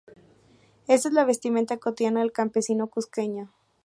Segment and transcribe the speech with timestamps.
[0.87, 3.51] Ésta es la vestimenta cotidiana del campesino cusqueño.